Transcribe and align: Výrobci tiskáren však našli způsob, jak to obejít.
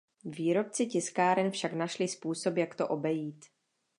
Výrobci 0.25 0.85
tiskáren 0.87 1.51
však 1.51 1.73
našli 1.73 2.07
způsob, 2.07 2.57
jak 2.57 2.75
to 2.75 2.87
obejít. 2.87 3.45